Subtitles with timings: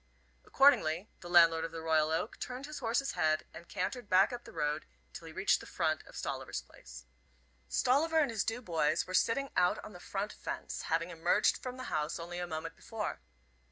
[0.45, 4.45] Accordingly the landlord of the Royal Oak turned his horse's head and cantered back up
[4.45, 7.05] the road till he reached the front of Stolliver's place.
[7.69, 11.77] Stolliver and his two boys were sitting out on the front fence, having emerged from
[11.77, 13.21] the house only a moment before.